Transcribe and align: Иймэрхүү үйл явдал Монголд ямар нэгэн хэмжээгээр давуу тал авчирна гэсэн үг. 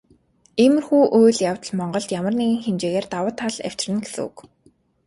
Иймэрхүү 0.63 1.03
үйл 1.19 1.37
явдал 1.51 1.73
Монголд 1.79 2.09
ямар 2.19 2.33
нэгэн 2.37 2.61
хэмжээгээр 2.65 3.05
давуу 3.13 3.33
тал 3.39 3.55
авчирна 3.67 3.99
гэсэн 4.03 4.21
үг. 4.27 4.37